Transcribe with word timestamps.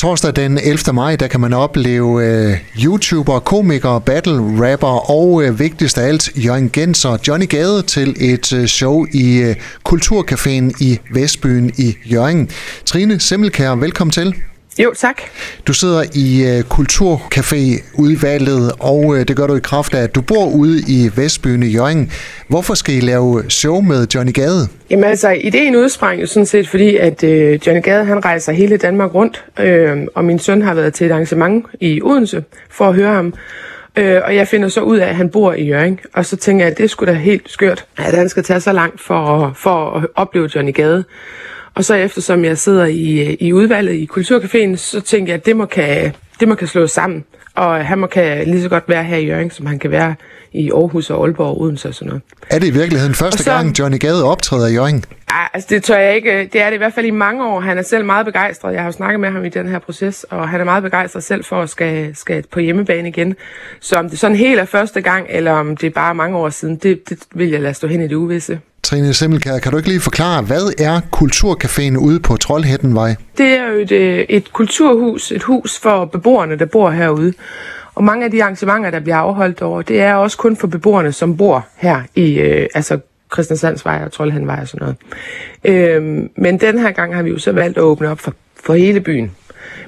Torsdag 0.00 0.36
den 0.36 0.58
11. 0.58 0.92
maj, 0.92 1.16
der 1.16 1.26
kan 1.26 1.40
man 1.40 1.52
opleve 1.52 2.24
øh, 2.24 2.56
YouTuber, 2.84 3.38
komikere, 3.38 4.00
battle 4.00 4.70
rapper 4.72 5.10
og 5.10 5.42
øh, 5.44 5.58
vigtigst 5.58 5.98
af 5.98 6.06
alt 6.08 6.30
Jørgen 6.44 6.70
Gens 6.70 7.04
og 7.04 7.18
Johnny 7.28 7.48
Gade 7.48 7.82
til 7.82 8.16
et 8.20 8.52
øh, 8.52 8.66
show 8.66 9.06
i 9.12 9.36
øh, 9.36 9.56
Kulturcaféen 9.88 10.84
i 10.84 10.98
Vestbyen 11.12 11.72
i 11.78 11.96
Jørgen. 12.12 12.50
Trine 12.84 13.20
Simmelkær, 13.20 13.74
velkommen 13.74 14.12
til. 14.12 14.34
Jo, 14.78 14.92
tak. 14.96 15.22
Du 15.66 15.72
sidder 15.72 16.02
i 16.14 16.44
uh, 16.44 16.60
Kulturcafé-udvalget, 16.68 18.72
og 18.78 18.96
uh, 18.96 19.18
det 19.18 19.36
gør 19.36 19.46
du 19.46 19.56
i 19.56 19.60
kraft 19.60 19.94
af, 19.94 20.02
at 20.02 20.14
du 20.14 20.20
bor 20.20 20.46
ude 20.46 20.80
i 20.88 21.10
Vestbyen 21.16 21.62
i 21.62 21.66
Jørgen. 21.66 22.12
Hvorfor 22.48 22.74
skal 22.74 22.94
I 22.94 23.00
lave 23.00 23.44
show 23.48 23.80
med 23.80 24.06
Johnny 24.14 24.32
Gade? 24.32 24.68
Jamen 24.90 25.04
altså, 25.04 25.30
ideen 25.30 25.76
udsprang 25.76 26.20
jo 26.20 26.26
sådan 26.26 26.46
set, 26.46 26.68
fordi 26.68 26.96
at 26.96 27.22
uh, 27.22 27.30
Johnny 27.66 27.82
Gade, 27.82 28.04
han 28.04 28.24
rejser 28.24 28.52
hele 28.52 28.76
Danmark 28.76 29.14
rundt, 29.14 29.44
uh, 29.60 29.66
og 30.14 30.24
min 30.24 30.38
søn 30.38 30.62
har 30.62 30.74
været 30.74 30.94
til 30.94 31.06
et 31.06 31.10
arrangement 31.10 31.66
i 31.80 32.02
Odense 32.02 32.44
for 32.70 32.88
at 32.88 32.94
høre 32.94 33.14
ham. 33.14 33.34
Uh, 34.00 34.04
og 34.24 34.36
jeg 34.36 34.48
finder 34.48 34.68
så 34.68 34.80
ud 34.80 34.98
af, 34.98 35.08
at 35.08 35.16
han 35.16 35.30
bor 35.30 35.52
i 35.52 35.64
Jørgen, 35.64 35.98
og 36.14 36.26
så 36.26 36.36
tænker 36.36 36.64
jeg, 36.64 36.72
at 36.72 36.78
det 36.78 36.90
skulle 36.90 37.12
da 37.12 37.18
helt 37.18 37.50
skørt, 37.50 37.84
at 37.98 38.14
han 38.14 38.28
skal 38.28 38.42
tage 38.42 38.60
så 38.60 38.72
langt 38.72 39.00
for, 39.00 39.52
for 39.56 39.96
at 39.96 40.06
opleve 40.14 40.50
Johnny 40.54 40.74
Gade. 40.74 41.04
Og 41.74 41.84
så 41.84 41.94
eftersom 41.94 42.44
jeg 42.44 42.58
sidder 42.58 42.84
i, 42.84 43.36
i 43.40 43.52
udvalget 43.52 43.94
i 43.94 44.08
Kulturcaféen, 44.12 44.76
så 44.76 45.00
tænker 45.00 45.32
jeg, 45.32 45.38
at 45.38 45.46
det 45.46 45.56
må 45.56 45.66
kan, 45.66 46.12
det 46.40 46.48
må 46.48 46.54
kan 46.54 46.68
slås 46.68 46.90
sammen. 46.90 47.24
Og 47.54 47.86
han 47.86 47.98
må 47.98 48.06
kan 48.06 48.46
lige 48.46 48.62
så 48.62 48.68
godt 48.68 48.84
være 48.88 49.04
her 49.04 49.16
i 49.16 49.26
Jørgen, 49.26 49.50
som 49.50 49.66
han 49.66 49.78
kan 49.78 49.90
være 49.90 50.14
i 50.52 50.70
Aarhus 50.70 51.10
og 51.10 51.24
Aalborg 51.24 51.46
og 51.46 51.60
Odense 51.60 51.88
og 51.88 51.94
sådan 51.94 52.08
noget. 52.08 52.22
Er 52.50 52.58
det 52.58 52.66
i 52.66 52.70
virkeligheden 52.70 53.14
første 53.14 53.42
så, 53.42 53.50
gang, 53.50 53.78
Johnny 53.78 53.98
Gade 53.98 54.24
optræder 54.24 54.66
i 54.66 54.72
Jørgen? 54.72 55.04
Ja, 55.30 55.46
altså 55.54 55.66
det 55.70 55.84
tør 55.84 55.98
jeg 55.98 56.16
ikke. 56.16 56.48
Det 56.52 56.60
er 56.60 56.66
det 56.66 56.74
i 56.74 56.78
hvert 56.78 56.94
fald 56.94 57.06
i 57.06 57.10
mange 57.10 57.46
år. 57.46 57.60
Han 57.60 57.78
er 57.78 57.82
selv 57.82 58.04
meget 58.04 58.26
begejstret. 58.26 58.72
Jeg 58.72 58.80
har 58.80 58.86
jo 58.86 58.92
snakket 58.92 59.20
med 59.20 59.30
ham 59.30 59.44
i 59.44 59.48
den 59.48 59.68
her 59.68 59.78
proces, 59.78 60.24
og 60.24 60.48
han 60.48 60.60
er 60.60 60.64
meget 60.64 60.82
begejstret 60.82 61.24
selv 61.24 61.44
for 61.44 61.62
at 61.62 61.70
skal, 61.70 62.16
skal 62.16 62.44
på 62.52 62.60
hjemmebane 62.60 63.08
igen. 63.08 63.36
Så 63.80 63.96
om 63.96 64.10
det 64.10 64.18
sådan 64.18 64.36
helt 64.36 64.60
er 64.60 64.64
første 64.64 65.00
gang, 65.00 65.26
eller 65.28 65.52
om 65.52 65.76
det 65.76 65.86
er 65.86 65.90
bare 65.90 66.14
mange 66.14 66.36
år 66.36 66.48
siden, 66.48 66.76
det, 66.76 67.08
det 67.08 67.18
vil 67.34 67.48
jeg 67.48 67.60
lade 67.60 67.74
stå 67.74 67.86
hen 67.86 68.00
i 68.00 68.08
det 68.08 68.14
uvisse. 68.14 68.60
Trine 68.82 69.14
Simmelkær, 69.14 69.58
kan 69.58 69.72
du 69.72 69.76
ikke 69.78 69.88
lige 69.88 70.00
forklare, 70.00 70.42
hvad 70.42 70.72
er 70.78 71.00
Kulturcaféen 71.16 71.98
ude 71.98 72.20
på 72.20 72.36
Troldhættenvej? 72.36 73.14
Det 73.38 73.46
er 73.46 73.68
jo 73.72 73.78
et, 73.78 73.92
øh, 73.92 74.18
et 74.28 74.52
kulturhus, 74.52 75.32
et 75.32 75.42
hus 75.42 75.78
for 75.78 76.04
beboerne, 76.04 76.58
der 76.58 76.64
bor 76.66 76.90
herude. 76.90 77.32
Og 77.94 78.04
mange 78.04 78.24
af 78.24 78.30
de 78.30 78.42
arrangementer, 78.42 78.90
der 78.90 79.00
bliver 79.00 79.16
afholdt 79.16 79.62
over, 79.62 79.82
det 79.82 80.00
er 80.00 80.14
også 80.14 80.36
kun 80.36 80.56
for 80.56 80.66
beboerne, 80.66 81.12
som 81.12 81.36
bor 81.36 81.66
her 81.76 82.02
i 82.14 82.38
øh, 82.38 82.68
altså 82.74 82.98
Christiansandsvej 83.32 84.02
og 84.04 84.12
Troldhættenvej 84.12 84.58
og 84.60 84.68
sådan 84.68 84.86
noget. 84.86 84.96
Øh, 85.64 86.28
men 86.36 86.60
den 86.60 86.78
her 86.78 86.90
gang 86.90 87.14
har 87.14 87.22
vi 87.22 87.30
jo 87.30 87.38
så 87.38 87.52
valgt 87.52 87.78
at 87.78 87.82
åbne 87.82 88.08
op 88.08 88.20
for, 88.20 88.34
for 88.64 88.74
hele 88.74 89.00
byen. 89.00 89.30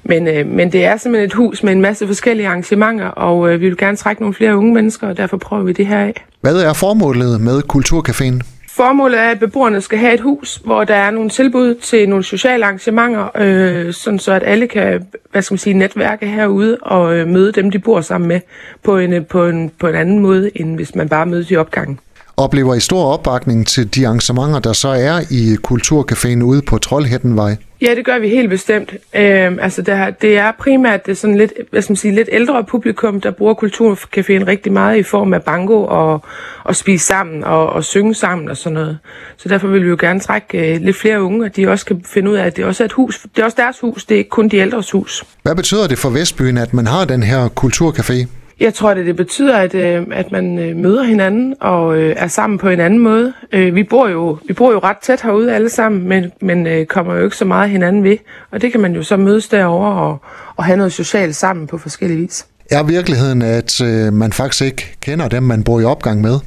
Men, 0.05 0.29
øh, 0.29 0.47
men 0.47 0.73
det 0.73 0.85
er 0.85 0.97
simpelthen 0.97 1.27
et 1.27 1.35
hus 1.35 1.63
med 1.63 1.73
en 1.73 1.81
masse 1.81 2.07
forskellige 2.07 2.49
arrangementer, 2.49 3.07
og 3.07 3.53
øh, 3.53 3.61
vi 3.61 3.69
vil 3.69 3.77
gerne 3.77 3.97
trække 3.97 4.23
nogle 4.23 4.35
flere 4.35 4.57
unge 4.57 4.75
mennesker, 4.75 5.09
og 5.09 5.17
derfor 5.17 5.37
prøver 5.37 5.63
vi 5.63 5.73
det 5.73 5.87
her 5.87 5.99
af. 5.99 6.25
Hvad 6.41 6.57
er 6.57 6.73
formålet 6.73 7.41
med 7.41 7.63
Kulturcaféen? 7.75 8.43
Formålet 8.77 9.21
er, 9.21 9.31
at 9.31 9.39
beboerne 9.39 9.81
skal 9.81 9.99
have 9.99 10.15
et 10.15 10.21
hus, 10.21 10.61
hvor 10.65 10.85
der 10.85 10.95
er 10.95 11.11
nogle 11.11 11.31
tilbud 11.31 11.75
til 11.75 12.09
nogle 12.09 12.25
sociale 12.25 12.65
arrangementer, 12.65 13.29
øh, 13.37 13.93
sådan 13.93 14.19
så 14.19 14.33
at 14.33 14.43
alle 14.47 14.69
kan 14.69 15.07
hvad 15.33 15.43
skal 15.43 15.55
man 15.55 15.59
sige, 15.59 15.75
netværke 15.75 16.27
herude 16.27 16.79
og 16.83 17.17
øh, 17.17 17.29
møde 17.29 17.53
dem, 17.53 17.71
de 17.71 17.79
bor 17.79 18.01
sammen 18.01 18.29
med 18.29 18.41
på 18.85 18.99
en, 18.99 19.13
øh, 19.13 19.27
på, 19.27 19.47
en, 19.47 19.71
på 19.81 19.89
en 19.89 19.95
anden 19.95 20.19
måde, 20.19 20.51
end 20.55 20.75
hvis 20.77 20.95
man 20.95 21.09
bare 21.09 21.27
mødes 21.27 21.51
i 21.51 21.57
opgangen. 21.57 22.01
Oplever 22.37 22.75
I 22.75 22.81
stor 22.81 23.05
opbakning 23.05 23.67
til 23.67 23.95
de 23.95 24.07
arrangementer, 24.07 24.59
der 24.59 24.73
så 24.73 24.89
er 24.89 25.21
i 25.31 25.57
Kulturcaféen 25.69 26.43
ude 26.43 26.63
på 26.63 26.79
Trollhættenvej? 26.79 27.57
Ja, 27.83 27.95
det 27.95 28.05
gør 28.05 28.19
vi 28.19 28.29
helt 28.29 28.51
bestemt. 28.51 28.95
Øhm, 29.15 29.59
altså 29.61 29.83
det, 29.83 29.97
her, 29.97 30.11
det 30.11 30.39
er 30.39 30.53
primært 30.53 31.07
det 31.07 31.13
er 31.13 31.17
sådan 31.17 31.39
lidt, 31.39 31.53
hvad 31.71 31.83
skal 31.83 31.93
man 31.93 31.97
sige, 31.97 32.15
lidt 32.15 32.29
ældre 32.33 32.65
publikum, 32.65 33.21
der 33.21 33.31
bruger 33.31 33.55
Kulturcaféen 33.55 34.47
rigtig 34.47 34.73
meget 34.73 34.99
i 34.99 35.03
form 35.03 35.35
af 35.35 35.43
bango 35.43 35.85
og, 35.85 36.25
og 36.65 36.77
spise 36.77 37.07
sammen 37.07 37.45
og, 37.45 37.71
og 37.71 37.85
synge 37.85 38.15
sammen 38.15 38.49
og 38.49 38.57
sådan 38.57 38.75
noget. 38.75 38.99
Så 39.37 39.49
derfor 39.49 39.69
vil 39.69 39.85
vi 39.85 39.89
jo 39.89 39.97
gerne 40.01 40.21
trække 40.21 40.75
øh, 40.75 40.81
lidt 40.81 40.97
flere 40.97 41.23
unge, 41.23 41.47
at 41.47 41.57
de 41.57 41.69
også 41.69 41.87
kan 41.87 42.05
finde 42.07 42.31
ud 42.31 42.37
af, 42.37 42.45
at 42.45 42.57
det 42.57 42.65
også 42.65 42.83
er 42.83 42.85
et 42.85 42.93
hus. 42.93 43.27
Det 43.37 43.43
er 43.43 43.45
også 43.45 43.57
deres 43.61 43.81
hus, 43.81 44.05
det 44.05 44.15
er 44.15 44.19
ikke 44.19 44.31
kun 44.31 44.49
de 44.49 44.57
ældres 44.57 44.91
hus. 44.91 45.25
Hvad 45.43 45.55
betyder 45.55 45.87
det 45.87 45.99
for 45.99 46.11
Vestbyen, 46.11 46.59
at 46.59 46.75
man 46.75 46.87
har 46.87 47.05
den 47.05 47.23
her 47.23 47.49
Kulturcafé? 47.49 48.42
Jeg 48.63 48.75
tror, 48.75 48.91
at 48.91 48.97
det 48.97 49.17
betyder, 49.17 49.57
at, 49.57 49.75
øh, 49.75 50.07
at 50.13 50.33
man 50.33 50.59
øh, 50.59 50.77
møder 50.77 51.03
hinanden 51.03 51.55
og 51.61 51.97
øh, 51.99 52.15
er 52.19 52.29
sammen 52.29 52.59
på 52.59 52.69
en 52.69 52.81
anden 52.81 52.99
måde. 52.99 53.33
Øh, 53.53 53.75
vi, 53.75 53.83
bor 53.83 54.09
jo, 54.09 54.39
vi 54.49 54.53
bor 54.53 54.73
jo 54.73 54.79
ret 54.79 54.97
tæt 55.03 55.23
herude 55.23 55.55
alle 55.55 55.71
sammen, 55.71 56.09
men, 56.09 56.33
men 56.41 56.67
øh, 56.67 56.87
kommer 56.87 57.15
jo 57.15 57.25
ikke 57.25 57.37
så 57.37 57.45
meget 57.45 57.71
hinanden 57.71 58.05
ved. 58.05 58.17
Og 58.51 58.63
det 58.63 58.73
kan 58.73 58.81
man 58.81 58.95
jo 58.95 59.03
så 59.03 59.17
mødes 59.17 59.49
derover 59.49 59.91
og, 59.91 60.19
og 60.57 60.65
have 60.65 60.77
noget 60.77 60.93
socialt 60.93 61.37
sammen 61.37 61.67
på 61.67 61.79
forskellige 61.79 62.21
vis. 62.21 62.47
Er 62.71 62.83
virkeligheden, 62.83 63.43
at 63.43 63.81
øh, 63.81 64.13
man 64.13 64.33
faktisk 64.33 64.65
ikke 64.65 64.97
kender 65.01 65.29
dem, 65.29 65.43
man 65.43 65.65
bor 65.65 65.81
i 65.81 65.85
opgang 65.85 66.21
med? 66.21 66.39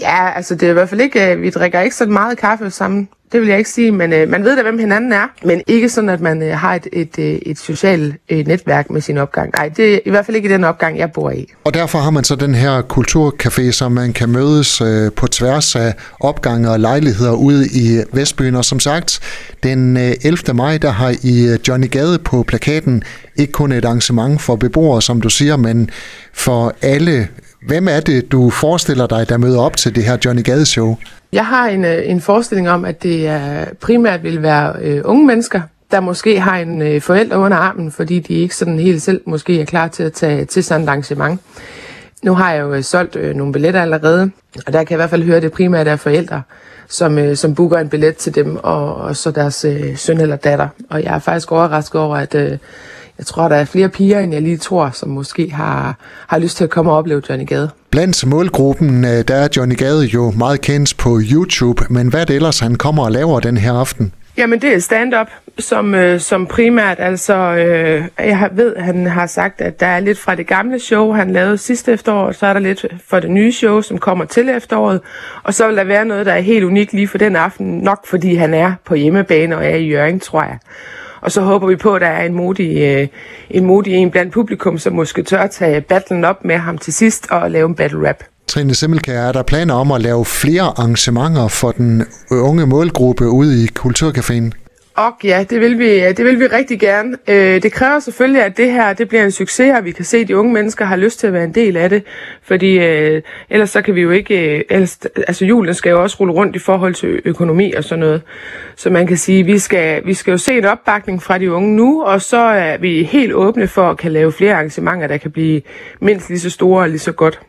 Ja, 0.00 0.32
altså 0.36 0.54
det 0.54 0.66
er 0.66 0.70
i 0.70 0.72
hvert 0.72 0.88
fald 0.88 1.00
ikke, 1.00 1.36
vi 1.36 1.50
drikker 1.50 1.80
ikke 1.80 1.96
så 1.96 2.06
meget 2.06 2.38
kaffe 2.38 2.70
sammen 2.70 3.08
det 3.32 3.40
vil 3.40 3.48
jeg 3.48 3.58
ikke 3.58 3.70
sige, 3.70 3.92
men 3.92 4.12
øh, 4.12 4.28
man 4.28 4.44
ved 4.44 4.56
da, 4.56 4.62
hvem 4.62 4.78
hinanden 4.78 5.12
er, 5.12 5.26
men 5.44 5.62
ikke 5.66 5.88
sådan, 5.88 6.10
at 6.10 6.20
man 6.20 6.42
øh, 6.42 6.58
har 6.58 6.74
et, 6.74 6.86
et, 6.92 7.18
øh, 7.18 7.24
et 7.24 7.58
socialt 7.58 8.16
øh, 8.28 8.46
netværk 8.46 8.90
med 8.90 9.00
sin 9.00 9.18
opgang. 9.18 9.50
Nej, 9.56 9.68
det 9.68 9.94
er 9.94 9.98
i 10.06 10.10
hvert 10.10 10.26
fald 10.26 10.36
ikke 10.36 10.48
den 10.48 10.64
opgang, 10.64 10.98
jeg 10.98 11.12
bor 11.12 11.30
i. 11.30 11.52
Og 11.64 11.74
derfor 11.74 11.98
har 11.98 12.10
man 12.10 12.24
så 12.24 12.36
den 12.36 12.54
her 12.54 12.82
kulturcafé, 12.82 13.70
som 13.70 13.92
man 13.92 14.12
kan 14.12 14.28
mødes 14.28 14.80
øh, 14.80 15.12
på 15.12 15.26
tværs 15.26 15.76
af 15.76 15.94
opgange 16.20 16.70
og 16.70 16.80
lejligheder 16.80 17.32
ude 17.32 17.66
i 17.66 18.02
Vestbyen. 18.12 18.54
Og 18.54 18.64
som 18.64 18.80
sagt, 18.80 19.20
den 19.62 19.96
øh, 19.96 20.12
11. 20.24 20.54
maj, 20.54 20.78
der 20.78 20.90
har 20.90 21.14
I 21.22 21.48
øh, 21.48 21.58
Johnny 21.68 21.90
Gade 21.90 22.18
på 22.18 22.42
plakaten 22.42 23.02
ikke 23.36 23.52
kun 23.52 23.72
et 23.72 23.84
arrangement 23.84 24.42
for 24.42 24.56
beboere, 24.56 25.02
som 25.02 25.20
du 25.20 25.28
siger, 25.28 25.56
men 25.56 25.90
for 26.32 26.74
alle. 26.82 27.28
Hvem 27.66 27.88
er 27.88 28.00
det, 28.00 28.32
du 28.32 28.50
forestiller 28.50 29.06
dig, 29.06 29.28
der 29.28 29.36
møder 29.36 29.60
op 29.60 29.76
til 29.76 29.94
det 29.94 30.04
her 30.04 30.16
Johnny 30.24 30.42
Gade 30.42 30.66
show? 30.66 30.96
Jeg 31.32 31.46
har 31.46 31.68
en, 31.68 31.84
øh, 31.84 32.02
en 32.04 32.20
forestilling 32.20 32.70
om, 32.70 32.84
at 32.84 33.02
det 33.02 33.26
er, 33.26 33.64
primært 33.80 34.22
vil 34.22 34.42
være 34.42 34.74
øh, 34.80 35.02
unge 35.04 35.26
mennesker, 35.26 35.60
der 35.90 36.00
måske 36.00 36.40
har 36.40 36.58
en 36.58 36.82
øh, 36.82 37.00
forælder 37.00 37.36
under 37.36 37.56
armen, 37.56 37.92
fordi 37.92 38.18
de 38.18 38.34
ikke 38.34 38.56
sådan 38.56 38.78
helt 38.78 39.02
selv 39.02 39.20
måske 39.26 39.60
er 39.60 39.64
klar 39.64 39.88
til 39.88 40.02
at 40.02 40.12
tage 40.12 40.44
til 40.44 40.64
sådan 40.64 40.82
et 40.82 40.88
arrangement. 40.88 41.40
Nu 42.22 42.34
har 42.34 42.52
jeg 42.52 42.62
jo 42.62 42.74
øh, 42.74 42.82
solgt 42.82 43.16
øh, 43.16 43.34
nogle 43.34 43.52
billetter 43.52 43.82
allerede, 43.82 44.30
og 44.66 44.72
der 44.72 44.84
kan 44.84 44.90
jeg 44.90 44.96
i 44.96 45.00
hvert 45.00 45.10
fald 45.10 45.22
høre, 45.22 45.36
at 45.36 45.42
det 45.42 45.52
primært 45.52 45.88
er 45.88 45.96
forældre, 45.96 46.42
som, 46.88 47.18
øh, 47.18 47.36
som 47.36 47.54
booker 47.54 47.78
en 47.78 47.88
billet 47.88 48.16
til 48.16 48.34
dem, 48.34 48.56
og, 48.62 48.94
og 48.94 49.16
så 49.16 49.30
deres 49.30 49.64
øh, 49.64 49.96
søn 49.96 50.20
eller 50.20 50.36
datter. 50.36 50.68
Og 50.90 51.02
jeg 51.02 51.14
er 51.14 51.18
faktisk 51.18 51.52
overrasket 51.52 52.00
over, 52.00 52.16
at 52.16 52.34
øh, 52.34 52.58
jeg 53.18 53.26
tror, 53.26 53.48
der 53.48 53.56
er 53.56 53.64
flere 53.64 53.88
piger, 53.88 54.20
end 54.20 54.32
jeg 54.32 54.42
lige 54.42 54.56
tror, 54.56 54.90
som 54.90 55.08
måske 55.08 55.50
har, 55.50 55.96
har 56.26 56.38
lyst 56.38 56.56
til 56.56 56.64
at 56.64 56.70
komme 56.70 56.90
og 56.90 56.96
opleve 56.96 57.22
Johnny 57.28 57.46
Gade. 57.46 57.70
Blandt 57.90 58.26
målgruppen, 58.26 59.04
øh, 59.04 59.24
der 59.28 59.34
er 59.34 59.48
Johnny 59.56 59.76
Gade 59.76 60.04
jo 60.04 60.30
meget 60.30 60.60
kendt 60.60 60.96
på 60.96 61.20
YouTube, 61.32 61.82
men 61.90 62.08
hvad 62.08 62.26
det 62.26 62.36
ellers, 62.36 62.60
han 62.60 62.74
kommer 62.74 63.04
og 63.04 63.12
laver 63.12 63.40
den 63.40 63.56
her 63.56 63.72
aften? 63.72 64.12
Jamen, 64.36 64.60
det 64.60 64.74
er 64.74 64.78
stand-up, 64.78 65.26
som, 65.58 65.94
øh, 65.94 66.20
som 66.20 66.46
primært, 66.46 66.96
altså, 67.00 67.34
øh, 67.34 68.04
jeg 68.18 68.48
ved, 68.52 68.76
han 68.76 69.06
har 69.06 69.26
sagt, 69.26 69.60
at 69.60 69.80
der 69.80 69.86
er 69.86 70.00
lidt 70.00 70.18
fra 70.18 70.34
det 70.34 70.46
gamle 70.46 70.78
show, 70.78 71.12
han 71.12 71.30
lavede 71.30 71.58
sidste 71.58 71.92
efterår, 71.92 72.32
så 72.32 72.46
er 72.46 72.52
der 72.52 72.60
lidt 72.60 72.86
for 73.08 73.20
det 73.20 73.30
nye 73.30 73.52
show, 73.52 73.80
som 73.80 73.98
kommer 73.98 74.24
til 74.24 74.48
efteråret, 74.48 75.00
og 75.42 75.54
så 75.54 75.66
vil 75.66 75.76
der 75.76 75.84
være 75.84 76.04
noget, 76.04 76.26
der 76.26 76.32
er 76.32 76.40
helt 76.40 76.64
unikt 76.64 76.92
lige 76.92 77.08
for 77.08 77.18
den 77.18 77.36
aften, 77.36 77.78
nok 77.78 78.06
fordi 78.06 78.34
han 78.34 78.54
er 78.54 78.72
på 78.84 78.94
hjemmebane 78.94 79.56
og 79.56 79.64
er 79.64 79.76
i 79.76 79.88
Jørgen, 79.88 80.20
tror 80.20 80.42
jeg. 80.42 80.58
Og 81.24 81.32
så 81.32 81.40
håber 81.40 81.66
vi 81.66 81.76
på, 81.76 81.94
at 81.94 82.00
der 82.00 82.06
er 82.06 82.26
en 82.26 82.34
modig, 82.34 82.76
øh, 82.76 83.08
en 83.50 83.64
modig 83.64 83.94
en 83.94 84.10
blandt 84.10 84.32
publikum, 84.32 84.78
som 84.78 84.92
måske 84.92 85.22
tør 85.22 85.46
tage 85.46 85.80
battlen 85.80 86.24
op 86.24 86.44
med 86.44 86.56
ham 86.56 86.78
til 86.78 86.92
sidst 86.92 87.26
og 87.30 87.50
lave 87.50 87.66
en 87.68 87.74
battle 87.74 88.08
rap. 88.08 88.24
Trine 88.48 88.74
Simmelkær, 88.74 89.20
er 89.20 89.32
der 89.32 89.42
planer 89.42 89.74
om 89.74 89.92
at 89.92 90.00
lave 90.00 90.24
flere 90.24 90.62
arrangementer 90.62 91.48
for 91.48 91.70
den 91.70 92.04
unge 92.30 92.66
målgruppe 92.66 93.28
ude 93.28 93.64
i 93.64 93.68
Kulturcaféen? 93.78 94.63
Og 94.96 95.12
ja, 95.24 95.44
det 95.50 95.60
vil 95.60 95.78
vi, 95.78 96.12
det 96.12 96.24
vil 96.24 96.40
vi 96.40 96.46
rigtig 96.46 96.80
gerne. 96.80 97.16
Øh, 97.28 97.62
det 97.62 97.72
kræver 97.72 97.98
selvfølgelig, 97.98 98.42
at 98.42 98.56
det 98.56 98.72
her 98.72 98.92
det 98.92 99.08
bliver 99.08 99.24
en 99.24 99.30
succes, 99.30 99.74
og 99.76 99.84
vi 99.84 99.92
kan 99.92 100.04
se, 100.04 100.16
at 100.18 100.28
de 100.28 100.36
unge 100.36 100.52
mennesker 100.52 100.84
har 100.84 100.96
lyst 100.96 101.20
til 101.20 101.26
at 101.26 101.32
være 101.32 101.44
en 101.44 101.54
del 101.54 101.76
af 101.76 101.90
det. 101.90 102.02
Fordi 102.42 102.78
øh, 102.78 103.22
ellers 103.50 103.70
så 103.70 103.82
kan 103.82 103.94
vi 103.94 104.00
jo 104.00 104.10
ikke... 104.10 104.56
Øh, 104.56 104.64
ellers, 104.70 104.98
altså 105.16 105.44
julen 105.44 105.74
skal 105.74 105.90
jo 105.90 106.02
også 106.02 106.16
rulle 106.20 106.34
rundt 106.34 106.56
i 106.56 106.58
forhold 106.58 106.94
til 106.94 107.22
økonomi 107.24 107.72
og 107.72 107.84
sådan 107.84 108.00
noget. 108.00 108.22
Så 108.76 108.90
man 108.90 109.06
kan 109.06 109.16
sige, 109.16 109.44
vi 109.44 109.58
skal, 109.58 110.06
vi 110.06 110.14
skal 110.14 110.30
jo 110.30 110.38
se 110.38 110.58
en 110.58 110.64
opbakning 110.64 111.22
fra 111.22 111.38
de 111.38 111.52
unge 111.52 111.76
nu, 111.76 112.02
og 112.02 112.22
så 112.22 112.38
er 112.38 112.76
vi 112.76 113.02
helt 113.02 113.32
åbne 113.32 113.68
for 113.68 113.90
at 113.90 113.98
kan 113.98 114.12
lave 114.12 114.32
flere 114.32 114.54
arrangementer, 114.54 115.06
der 115.06 115.16
kan 115.16 115.30
blive 115.30 115.62
mindst 116.00 116.28
lige 116.28 116.40
så 116.40 116.50
store 116.50 116.82
og 116.82 116.88
lige 116.88 116.98
så 116.98 117.12
godt, 117.12 117.40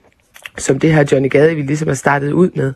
som 0.57 0.79
det 0.79 0.93
her 0.93 1.05
Johnny 1.11 1.29
Gade, 1.29 1.55
vi 1.55 1.61
ligesom 1.61 1.87
har 1.87 1.95
startet 1.95 2.31
ud 2.31 2.49
med. 2.55 2.73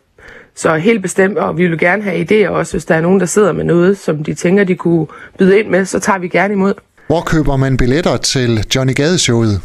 Så 0.56 0.76
helt 0.76 1.02
bestemt, 1.02 1.38
og 1.38 1.58
vi 1.58 1.68
vil 1.68 1.80
gerne 1.80 2.04
have 2.04 2.26
idéer 2.32 2.50
også, 2.50 2.74
hvis 2.74 2.86
der 2.86 2.96
er 2.96 3.02
nogen, 3.02 3.20
der 3.20 3.26
sidder 3.26 3.52
med 3.52 3.64
noget, 3.64 3.98
som 3.98 4.24
de 4.24 4.34
tænker, 4.34 4.64
de 4.64 4.76
kunne 4.76 5.08
byde 5.38 5.60
ind 5.60 5.68
med, 5.68 5.86
så 5.86 6.00
tager 6.00 6.20
vi 6.20 6.28
gerne 6.28 6.54
imod. 6.54 6.74
Hvor 7.08 7.22
køber 7.22 7.58
man 7.58 7.78
billetter 7.78 8.18
til 8.18 8.66
Johnny 8.76 8.94
Gade-showet? 9.00 9.62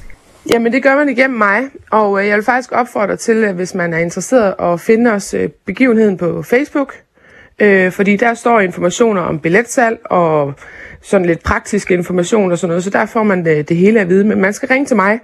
Jamen, 0.50 0.72
det 0.72 0.82
gør 0.82 0.96
man 0.96 1.08
igennem 1.08 1.38
mig, 1.38 1.62
og 1.90 2.20
øh, 2.20 2.28
jeg 2.28 2.36
vil 2.36 2.44
faktisk 2.44 2.72
opfordre 2.72 3.16
til, 3.16 3.44
at 3.44 3.54
hvis 3.54 3.74
man 3.74 3.94
er 3.94 3.98
interesseret, 3.98 4.54
at 4.60 4.80
finde 4.80 5.12
os 5.12 5.34
øh, 5.34 5.48
begivenheden 5.66 6.16
på 6.16 6.42
Facebook, 6.42 6.94
øh, 7.58 7.92
fordi 7.92 8.16
der 8.16 8.34
står 8.34 8.60
informationer 8.60 9.20
om 9.20 9.38
billetsalg 9.38 9.98
og 10.04 10.54
sådan 11.02 11.26
lidt 11.26 11.42
praktisk 11.42 11.90
information 11.90 12.52
og 12.52 12.58
sådan 12.58 12.68
noget, 12.68 12.84
så 12.84 12.90
der 12.90 13.06
får 13.06 13.22
man 13.22 13.44
det, 13.44 13.68
det 13.68 13.76
hele 13.76 14.00
at 14.00 14.08
vide. 14.08 14.24
Men 14.24 14.40
man 14.40 14.52
skal 14.52 14.68
ringe 14.68 14.86
til 14.86 14.96
mig, 14.96 15.20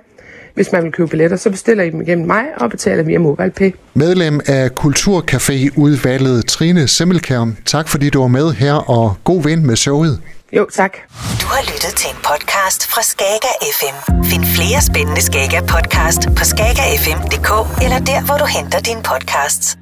hvis 0.61 0.73
man 0.73 0.85
vil 0.85 0.93
købe 0.93 1.09
billetter, 1.09 1.37
så 1.37 1.51
bestiller 1.51 1.85
I 1.85 1.91
dem 1.91 2.01
igennem 2.01 2.27
mig 2.27 2.45
og 2.57 2.71
betaler 2.71 3.03
via 3.03 3.19
MobilePay. 3.19 3.71
Medlem 3.95 4.41
af 4.47 4.71
Kulturcafé-udvalget 4.75 6.47
Trine 6.47 6.89
Simmelkær, 6.89 7.47
tak 7.67 7.89
fordi 7.89 8.11
du 8.11 8.21
var 8.21 8.29
med 8.29 8.53
her, 8.53 8.75
og 8.75 9.17
god 9.25 9.43
vind 9.43 9.63
med 9.63 9.77
showet. 9.77 10.21
Jo, 10.57 10.67
tak. 10.73 10.93
Du 11.41 11.47
har 11.47 11.63
lyttet 11.73 11.93
til 11.97 12.11
en 12.11 12.17
podcast 12.17 12.87
fra 12.87 13.03
Skager 13.03 13.55
FM. 13.79 13.97
Find 14.25 14.45
flere 14.45 14.81
spændende 14.83 15.23
Skager 15.23 15.61
podcast 15.61 16.23
på 16.39 16.45
skagerfm.dk 16.45 17.51
eller 17.85 17.99
der, 17.99 18.21
hvor 18.27 18.37
du 18.39 18.45
henter 18.57 18.81
dine 18.81 19.03
podcasts. 19.03 19.80